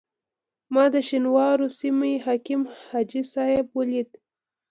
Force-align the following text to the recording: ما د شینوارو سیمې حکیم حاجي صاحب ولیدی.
ما 0.73 0.83
د 0.93 0.95
شینوارو 1.07 1.67
سیمې 1.79 2.13
حکیم 2.25 2.61
حاجي 2.85 3.21
صاحب 3.33 3.65
ولیدی. 3.77 4.17